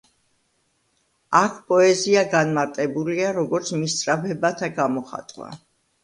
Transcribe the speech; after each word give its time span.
აქ 1.39 1.59
პოეზია 1.73 2.23
განმარტებულია, 2.31 3.27
როგორც 3.35 3.69
მისწრაფებათა 3.81 4.71
გამოხატვა. 4.79 5.51